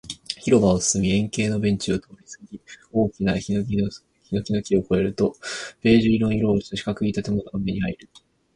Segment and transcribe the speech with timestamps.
[0.39, 2.59] 広場を進み、円形のベンチを通りすぎ、
[2.91, 5.35] 大きな欅の木を越えると、
[5.83, 8.09] ベージュ色をした四角い建物が目に入る